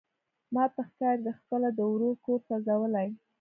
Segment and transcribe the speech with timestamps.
[0.53, 3.07] ماته ښکاري ده خپله د ورور کور سوزولی.